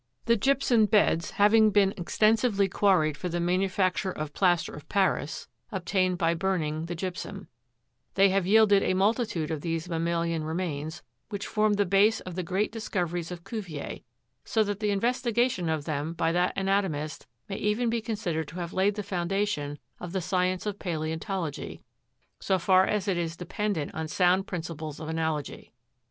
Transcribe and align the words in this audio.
The 0.25 0.35
gypsum 0.35 0.87
beds 0.87 1.29
having 1.29 1.69
been 1.69 1.93
extensively 1.95 2.67
quarried 2.67 3.15
for 3.15 3.29
the 3.29 3.39
manufacture 3.39 4.11
of 4.11 4.33
"plaster 4.33 4.73
of 4.73 4.89
Paris" 4.89 5.47
(obtained 5.71 6.17
by 6.17 6.33
burning 6.33 6.87
the 6.87 6.95
gypsum), 6.95 7.49
they 8.15 8.29
have 8.29 8.47
yielded 8.47 8.81
a 8.81 8.95
multitude 8.95 9.51
of 9.51 9.61
these 9.61 9.87
mammalian 9.87 10.43
remains, 10.43 11.03
which 11.29 11.45
formed 11.45 11.77
the 11.77 11.85
base 11.85 12.19
of 12.21 12.33
the 12.33 12.41
great 12.41 12.71
dis 12.71 12.89
coveries 12.89 13.29
of 13.29 13.43
Cuvier 13.43 13.99
so 14.43 14.63
that 14.63 14.79
the 14.79 14.89
investigation 14.89 15.69
of 15.69 15.85
them 15.85 16.13
by 16.13 16.31
that 16.31 16.53
anatomist 16.57 17.27
may 17.47 17.57
even 17.57 17.87
be 17.87 18.01
considered 18.01 18.47
to 18.47 18.55
have 18.55 18.73
laid 18.73 18.95
the 18.95 19.03
foundation 19.03 19.77
of 19.99 20.13
the 20.13 20.21
science 20.21 20.65
of 20.65 20.79
Paleontology, 20.79 21.83
so 22.39 22.57
far 22.57 22.87
as 22.87 23.07
it 23.07 23.19
is 23.19 23.37
dependent 23.37 23.93
on 23.93 24.07
sound 24.07 24.47
principles 24.47 24.99
of 24.99 25.09
analogy. 25.09 25.73